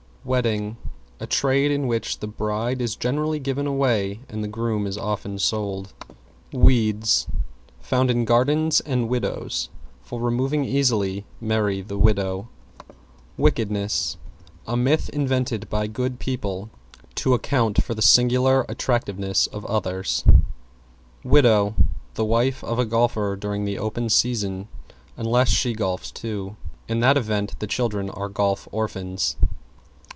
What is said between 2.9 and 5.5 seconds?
generally given away, and the groom is often